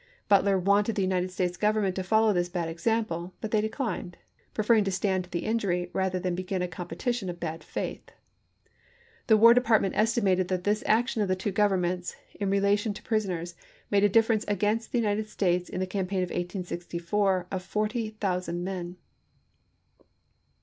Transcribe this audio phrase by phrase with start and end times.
[0.27, 4.17] Butler wanted the United States Government to follow this bad example, but they declined,
[4.51, 8.09] preferring to stand the injury rather than begin a competition of bad faith.
[9.27, 13.27] The War Department estimated that this action of the two Governments, in relation to pris
[13.27, 13.53] oners,
[13.91, 18.63] made a difference against the United States, in the campaign of 1864, of forty thousand
[18.63, 18.95] men.